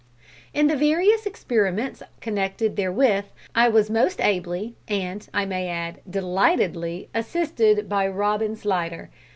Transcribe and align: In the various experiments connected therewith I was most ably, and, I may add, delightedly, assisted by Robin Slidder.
In 0.51 0.65
the 0.65 0.75
various 0.75 1.27
experiments 1.27 2.01
connected 2.21 2.75
therewith 2.75 3.25
I 3.53 3.69
was 3.69 3.91
most 3.91 4.19
ably, 4.19 4.73
and, 4.87 5.29
I 5.31 5.45
may 5.45 5.67
add, 5.69 5.99
delightedly, 6.09 7.09
assisted 7.13 7.87
by 7.87 8.07
Robin 8.07 8.55
Slidder. 8.55 9.11